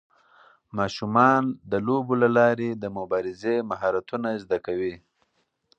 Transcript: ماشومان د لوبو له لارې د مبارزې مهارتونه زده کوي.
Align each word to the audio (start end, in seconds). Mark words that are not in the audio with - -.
ماشومان 0.77 1.43
د 1.71 1.73
لوبو 1.85 2.13
له 2.23 2.29
لارې 2.37 2.69
د 2.75 2.85
مبارزې 2.97 3.55
مهارتونه 3.69 4.29
زده 4.43 4.57
کوي. 4.65 4.95